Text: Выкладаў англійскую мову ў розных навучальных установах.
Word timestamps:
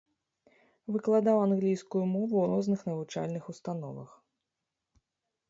Выкладаў 0.95 1.37
англійскую 1.47 2.01
мову 2.15 2.31
ў 2.39 2.45
розных 2.55 2.79
навучальных 2.89 3.43
установах. 3.55 4.11